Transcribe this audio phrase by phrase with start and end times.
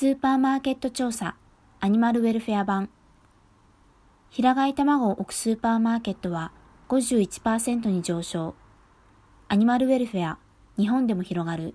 [0.00, 1.34] スーパーマーケット調査
[1.80, 2.88] アニマルウェルフェア版。
[4.30, 6.52] 平飼い卵を置くスーパーマーケットは
[6.88, 8.54] 51%に上昇。
[9.48, 10.38] アニマルウェルフェア
[10.76, 11.74] 日本でも広がる。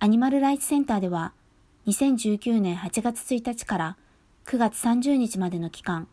[0.00, 1.32] アニマルライツセンターでは
[1.86, 3.96] 2019年8月1日から
[4.44, 6.08] 9月30日までの期間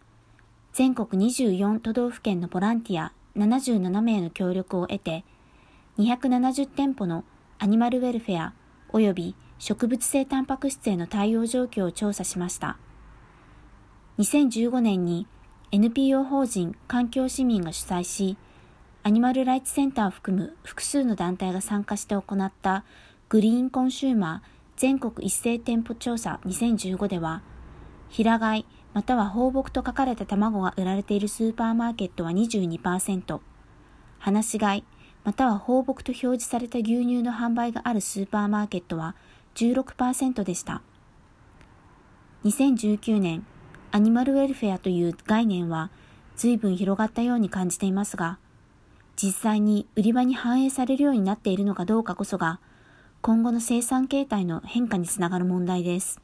[0.71, 5.25] 全国24都道府県のボランティア77名の協力を得て
[5.98, 7.25] 270店舗の
[7.59, 8.54] アニマルウェルフェア
[8.93, 12.77] 及び植物性タンパク質への対応状況を調査しました。
[14.20, 15.27] 2015年に
[15.72, 18.38] NPO 法人環境市民が主催し、
[19.04, 22.84] アニマルライツセンターを含む複数の団体が参加して行った
[23.30, 27.42] グリーンコンシューマー全国一斉店舗調査2015では、
[28.09, 33.39] 平飼いまたは放牧と書かれた卵が売られているスーパーマーケットは22%、
[34.20, 34.84] 放し飼い
[35.23, 39.16] または放牧と表示された牛乳の販売があるスーパーマーケットは
[39.57, 40.84] 16%でした。
[42.45, 43.44] 2019年、
[43.91, 45.89] アニマルウェルフェアという概念は
[46.36, 48.38] 随分広がったように感じていますが、
[49.16, 52.59] 実際に売り場に反映されるようになっているのかどうかこそが、
[53.22, 56.21] 今後の生産形態の変化につながる問題です。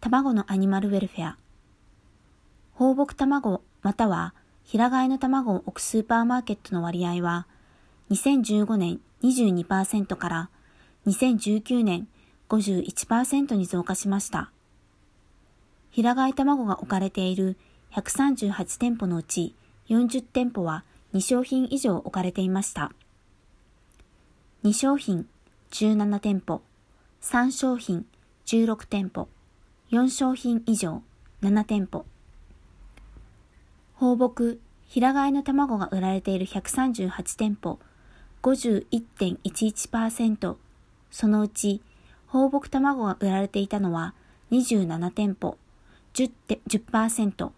[0.00, 1.38] 卵のアニマルウェルフェア。
[2.72, 4.34] 放牧卵または
[4.64, 7.46] 平飼いの卵を置くスーパーマーケットの割合は、
[8.10, 10.50] 2015年22%から
[11.06, 12.08] 2019年
[12.48, 14.50] 51%に増加しました。
[15.90, 17.56] 平飼い卵が置かれている
[17.92, 19.54] 138店舗のうち
[19.88, 22.92] 40店舗は2商品以上置かれていました。
[24.64, 25.28] 2商品
[25.70, 26.62] 17店舗、
[27.20, 28.06] 3商品
[28.46, 29.28] 16店舗、
[29.90, 31.02] 4商品以上
[31.42, 32.06] 7店舗。
[33.94, 37.78] 放牧、平飼いの卵が売られている138店舗、
[38.42, 40.56] 51.11%、
[41.14, 41.80] そのうち
[42.26, 44.14] 放牧卵が売られていたのは
[44.50, 45.56] 27店舗、
[46.12, 46.32] 10%,
[46.66, 47.50] 10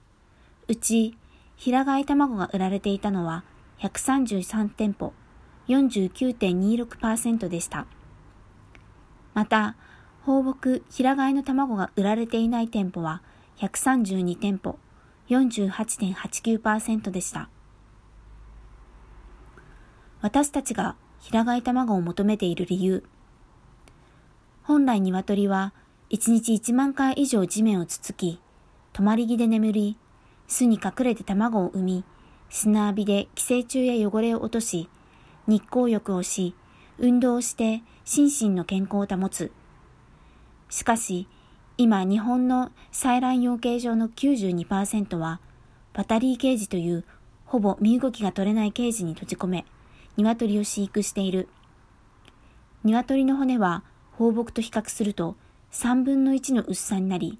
[0.68, 1.16] うち
[1.56, 3.44] 平飼い卵が売られていたのは
[3.78, 5.14] 133店舗、
[5.68, 7.86] 49.26%でした。
[9.32, 9.74] また、
[10.26, 13.22] 放牧平飼いの卵が売られていない店舗は
[13.56, 14.78] 132店舗、
[15.30, 17.48] 48.89%でした。
[20.20, 23.02] 私たちが平飼い卵を求めている理由。
[24.66, 25.72] 本来鶏は
[26.10, 28.40] 1日1万回以上地面をつつき、
[28.92, 29.96] 止まり木で眠り、
[30.48, 32.04] 巣に隠れて卵を産み、
[32.50, 34.88] 砂浴びで寄生虫や汚れを落とし、
[35.46, 36.56] 日光浴をし、
[36.98, 39.52] 運動をして心身の健康を保つ。
[40.68, 41.28] しかし、
[41.78, 45.38] 今日本の採卵養鶏場の92%は、
[45.92, 47.04] バタリーケージという
[47.44, 49.64] ほぼ身動きが取れないケージに閉じ込め、
[50.16, 51.48] 鶏を飼育している。
[52.82, 53.84] 鶏の骨は
[54.18, 55.36] 放牧と比較すると
[55.72, 57.38] 3分の1の薄さになり、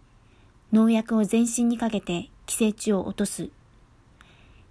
[0.73, 3.49] 農薬を全身にかけて寄生虫を落とす。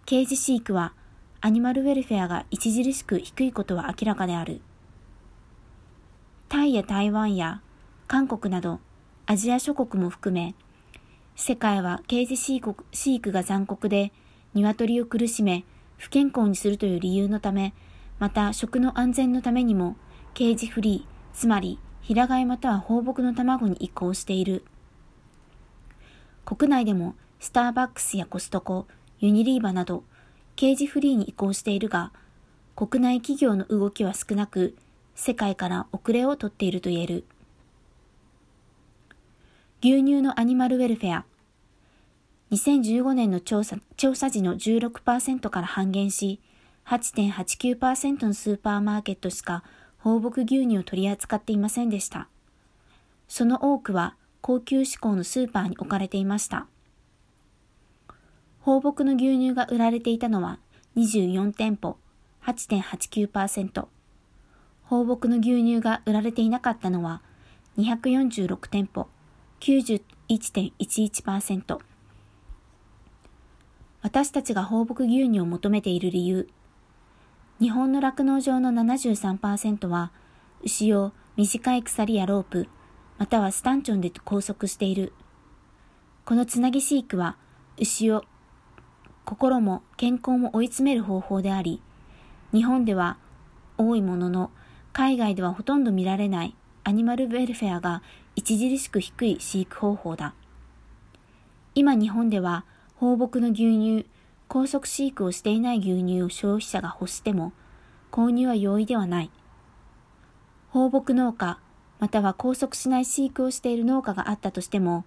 [0.06, 0.94] ケージ飼育は
[1.42, 4.62] アニマルウェルフェアが著しく低いことは明らかである。
[6.48, 7.62] タイや台湾や
[8.08, 8.80] 韓国など
[9.26, 10.54] アジア諸国も含め、
[11.36, 14.12] 世界はケージ飼育飼育が残酷で
[14.54, 15.66] 鶏を苦しめ
[15.98, 17.74] 不健康にするという理由のため、
[18.20, 19.98] また食の安全のためにも
[20.36, 24.64] ケージフリー、つまり平飼いまたは放牧の卵に移行している。
[26.46, 28.86] 国内でもスターバックスやコストコ、
[29.20, 30.04] ユニリーバなど、
[30.56, 32.12] ケージフリーに移行しているが、
[32.76, 34.76] 国内企業の動きは少なく、
[35.16, 37.26] 世界から遅れをとっていると言える。
[39.82, 41.26] 牛乳のアニマルウェルフェア。
[42.52, 46.40] 2015年の調査調査時の16%から半減し、
[46.86, 49.64] 8.89%のスーパーマーケットしか
[50.06, 52.28] 放牧牛乳を取り扱っていませんでした。
[53.28, 56.68] その多くは高級志向のスーパーに置かれていました。
[58.60, 60.60] 放牧の牛乳が売られていたのは
[60.96, 61.98] 24店舗
[62.44, 63.88] 8.89%。
[64.84, 67.24] 放牧の牛乳が売られていなかったのは
[67.80, 69.08] 246店舗
[69.60, 71.80] 91.11%。
[74.04, 76.48] 私たちが放牧牛乳を求めている理由。
[77.62, 80.12] 日本の酪農場の73%は、
[80.64, 82.68] 牛を短い鎖やロープ、
[83.18, 85.14] またはスタンチョンで拘束している。
[86.26, 87.38] このつなぎ飼育は、
[87.78, 88.26] 牛を
[89.24, 91.82] 心も健康も追い詰める方法であり、
[92.52, 93.18] 日本では
[93.78, 94.52] 多いものの、
[94.92, 98.04] 海外ではほとんど見られないアニマルウェルフェアが
[98.38, 100.34] 著しく低い飼育方法だ。
[101.74, 102.66] 今日本では
[102.96, 104.06] 放牧の牛乳、
[104.48, 107.54] 高速飼育をしていない牛乳を消費者が欲しても
[108.12, 109.32] 購入は容易ではない。
[110.70, 111.60] 放牧農家、
[112.00, 115.04] または拘束しない飼育をしている農家があったとしても、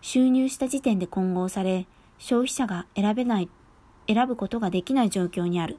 [0.00, 1.86] 収入した時点で混合され、
[2.18, 3.50] 消費者が選べない、
[4.08, 5.78] 選ぶことができない状況にある。